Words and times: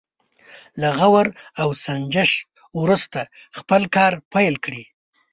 له 0.81 0.89
غور 0.99 1.27
او 1.61 1.69
سنجش 1.85 2.31
وروسته 2.81 3.19
خپل 3.57 3.81
کار 3.95 4.13
پيل 4.33 4.55
کړي. 4.65 4.83